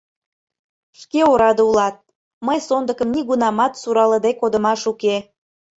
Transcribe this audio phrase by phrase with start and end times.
[0.99, 1.95] Шке ораде улат:
[2.45, 5.15] мый сондыкым нигунамат суралыде кодымаш уке.